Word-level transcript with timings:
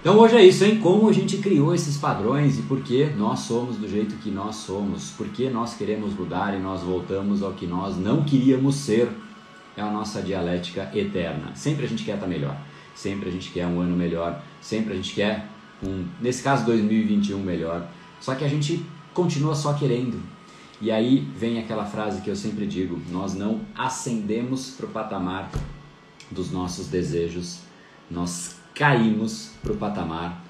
Então 0.00 0.18
hoje 0.18 0.34
é 0.34 0.42
isso, 0.42 0.64
hein? 0.64 0.80
Como 0.80 1.10
a 1.10 1.12
gente 1.12 1.36
criou 1.36 1.74
esses 1.74 1.98
padrões 1.98 2.58
e 2.58 2.62
por 2.62 2.80
que 2.80 3.04
nós 3.04 3.40
somos 3.40 3.76
do 3.76 3.86
jeito 3.86 4.16
que 4.16 4.30
nós 4.30 4.56
somos, 4.56 5.10
por 5.10 5.28
que 5.28 5.50
nós 5.50 5.74
queremos 5.74 6.14
mudar 6.14 6.56
e 6.56 6.58
nós 6.58 6.80
voltamos 6.80 7.42
ao 7.42 7.52
que 7.52 7.66
nós 7.66 7.98
não 7.98 8.24
queríamos 8.24 8.76
ser. 8.76 9.10
É 9.76 9.82
a 9.82 9.90
nossa 9.90 10.22
dialética 10.22 10.90
eterna. 10.94 11.54
Sempre 11.54 11.84
a 11.84 11.88
gente 11.88 12.02
quer 12.02 12.14
estar 12.14 12.26
melhor, 12.26 12.56
sempre 12.94 13.28
a 13.28 13.32
gente 13.32 13.50
quer 13.50 13.66
um 13.66 13.78
ano 13.78 13.94
melhor, 13.94 14.42
sempre 14.58 14.94
a 14.94 14.96
gente 14.96 15.12
quer 15.12 15.46
um, 15.82 16.06
nesse 16.18 16.42
caso 16.42 16.64
2021 16.64 17.38
melhor. 17.38 17.86
Só 18.20 18.34
que 18.34 18.44
a 18.44 18.48
gente 18.48 18.82
continua 19.12 19.54
só 19.54 19.74
querendo. 19.74 20.18
E 20.80 20.90
aí 20.90 21.28
vem 21.36 21.58
aquela 21.58 21.84
frase 21.84 22.22
que 22.22 22.30
eu 22.30 22.36
sempre 22.36 22.66
digo: 22.66 22.98
nós 23.10 23.34
não 23.34 23.60
ascendemos 23.76 24.70
para 24.70 24.86
o 24.86 24.88
patamar 24.88 25.50
dos 26.30 26.50
nossos 26.50 26.86
desejos, 26.88 27.60
nós 28.10 28.56
caímos 28.74 29.50
para 29.62 29.72
o 29.72 29.76
patamar 29.76 30.42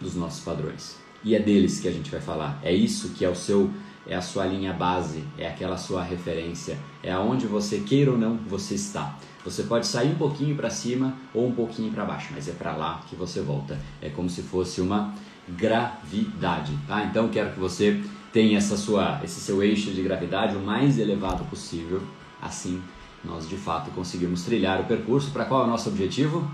dos 0.00 0.14
nossos 0.14 0.44
padrões. 0.44 0.96
E 1.24 1.34
é 1.34 1.40
deles 1.40 1.80
que 1.80 1.88
a 1.88 1.92
gente 1.92 2.10
vai 2.10 2.20
falar. 2.20 2.58
É 2.62 2.72
isso 2.72 3.10
que 3.10 3.24
é 3.24 3.28
o 3.28 3.34
seu 3.34 3.70
é 4.08 4.14
a 4.14 4.22
sua 4.22 4.46
linha 4.46 4.72
base, 4.72 5.24
é 5.36 5.48
aquela 5.48 5.76
sua 5.76 6.02
referência, 6.02 6.78
é 7.02 7.10
aonde 7.10 7.46
você 7.46 7.80
queira 7.80 8.12
ou 8.12 8.16
não 8.16 8.36
você 8.36 8.76
está. 8.76 9.18
Você 9.44 9.64
pode 9.64 9.86
sair 9.86 10.12
um 10.12 10.14
pouquinho 10.14 10.54
para 10.56 10.70
cima 10.70 11.14
ou 11.34 11.46
um 11.48 11.52
pouquinho 11.52 11.92
para 11.92 12.04
baixo, 12.04 12.28
mas 12.32 12.48
é 12.48 12.52
para 12.52 12.74
lá 12.76 13.00
que 13.08 13.16
você 13.16 13.40
volta. 13.40 13.78
É 14.00 14.08
como 14.08 14.28
se 14.30 14.42
fosse 14.42 14.80
uma 14.80 15.14
gravidade, 15.48 16.76
tá? 16.86 17.04
Então 17.04 17.28
quero 17.28 17.52
que 17.52 17.60
você 17.60 18.02
tenha 18.32 18.58
essa 18.58 18.76
sua, 18.76 19.20
esse 19.22 19.40
seu 19.40 19.62
eixo 19.62 19.90
de 19.92 20.02
gravidade 20.02 20.56
o 20.56 20.60
mais 20.60 20.98
elevado 20.98 21.44
possível. 21.44 22.02
Assim, 22.40 22.82
nós 23.26 23.48
de 23.48 23.56
fato 23.56 23.90
conseguimos 23.90 24.42
trilhar 24.42 24.80
o 24.80 24.84
percurso 24.84 25.30
para 25.30 25.44
qual 25.44 25.62
é 25.62 25.64
o 25.64 25.66
nosso 25.66 25.88
objetivo? 25.88 26.48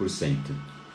1%. 0.00 0.38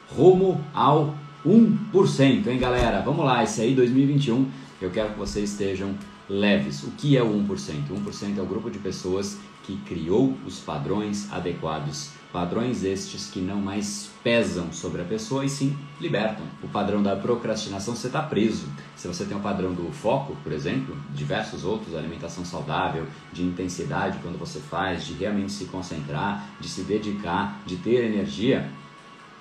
Rumo 0.09 0.63
ao 0.73 1.15
1%, 1.45 2.47
hein, 2.47 2.59
galera? 2.59 3.01
Vamos 3.01 3.25
lá, 3.25 3.43
esse 3.43 3.61
aí 3.61 3.73
2021, 3.73 4.47
eu 4.81 4.91
quero 4.91 5.13
que 5.13 5.19
vocês 5.19 5.51
estejam 5.51 5.95
leves. 6.29 6.83
O 6.83 6.91
que 6.91 7.17
é 7.17 7.23
o 7.23 7.29
1%? 7.29 7.89
1% 7.89 8.37
é 8.37 8.41
o 8.41 8.45
grupo 8.45 8.69
de 8.69 8.79
pessoas 8.79 9.37
que 9.63 9.75
criou 9.77 10.35
os 10.45 10.59
padrões 10.59 11.31
adequados. 11.31 12.11
Padrões 12.31 12.83
estes 12.83 13.29
que 13.29 13.41
não 13.41 13.59
mais 13.59 14.09
pesam 14.23 14.71
sobre 14.71 15.01
a 15.01 15.05
pessoa 15.05 15.43
e 15.43 15.49
sim 15.49 15.75
libertam. 15.99 16.45
O 16.63 16.67
padrão 16.67 17.03
da 17.03 17.15
procrastinação 17.15 17.95
você 17.95 18.07
está 18.07 18.21
preso. 18.21 18.67
Se 18.95 19.07
você 19.07 19.25
tem 19.25 19.35
o 19.35 19.41
padrão 19.41 19.73
do 19.73 19.91
foco, 19.91 20.37
por 20.41 20.53
exemplo, 20.53 20.95
diversos 21.13 21.65
outros, 21.65 21.93
alimentação 21.93 22.45
saudável, 22.45 23.05
de 23.33 23.43
intensidade 23.43 24.17
quando 24.21 24.39
você 24.39 24.59
faz, 24.59 25.05
de 25.05 25.13
realmente 25.13 25.51
se 25.51 25.65
concentrar, 25.65 26.49
de 26.59 26.69
se 26.69 26.83
dedicar, 26.83 27.61
de 27.65 27.75
ter 27.75 28.05
energia, 28.05 28.69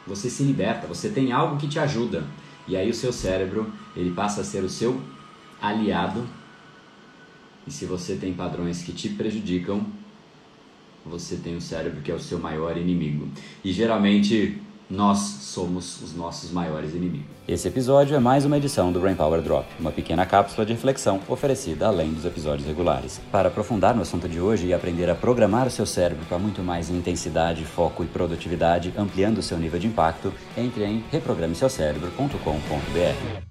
você 0.07 0.29
se 0.31 0.43
liberta, 0.43 0.87
você 0.87 1.09
tem 1.09 1.33
algo 1.33 1.57
que 1.57 1.69
te 1.69 1.79
ajuda. 1.79 2.25
E 2.67 2.77
aí 2.77 2.89
o 2.91 2.95
seu 2.95 3.13
cérebro, 3.13 3.73
ele 3.97 4.11
passa 4.11 4.41
a 4.43 4.45
ser 4.45 4.63
o 4.63 4.69
seu 4.69 5.01
aliado. 5.61 6.27
E 7.67 7.71
se 7.71 7.85
você 7.85 8.17
tem 8.17 8.33
padrões 8.33 8.83
que 8.83 8.93
te 8.93 9.09
prejudicam, 9.11 9.85
você 11.05 11.37
tem 11.37 11.57
o 11.57 11.61
cérebro 11.61 12.01
que 12.01 12.11
é 12.11 12.15
o 12.15 12.21
seu 12.21 12.39
maior 12.39 12.77
inimigo. 12.77 13.29
E 13.65 13.73
geralmente 13.73 14.61
nós 14.91 15.19
somos 15.19 16.03
os 16.03 16.15
nossos 16.15 16.51
maiores 16.51 16.95
inimigos. 16.95 17.29
Esse 17.47 17.69
episódio 17.69 18.17
é 18.17 18.19
mais 18.19 18.45
uma 18.45 18.57
edição 18.57 18.93
do 18.93 19.01
Brain 19.01 19.15
Power 19.15 19.41
Drop, 19.41 19.67
uma 19.79 19.93
pequena 19.93 20.27
cápsula 20.27 20.67
de 20.67 20.73
reflexão 20.73 21.21
oferecida 21.29 21.87
além 21.87 22.13
dos 22.13 22.25
episódios 22.25 22.67
regulares. 22.67 23.21
Para 23.31 23.49
aprofundar 23.49 23.95
no 23.95 24.03
assunto 24.03 24.29
de 24.29 24.41
hoje 24.41 24.67
e 24.67 24.75
aprender 24.75 25.09
a 25.09 25.15
programar 25.15 25.67
o 25.67 25.71
seu 25.71 25.87
cérebro 25.87 26.25
para 26.27 26.39
muito 26.39 26.63
mais 26.63 26.91
intensidade, 26.91 27.65
foco 27.65 28.03
e 28.03 28.07
produtividade, 28.07 28.93
ampliando 28.97 29.39
o 29.39 29.43
seu 29.43 29.59
nível 29.59 29.79
de 29.79 29.87
impacto, 29.87 30.33
entre 30.57 30.85
em 30.85 31.05
reprogrameseucerebro.com.br. 31.11 33.50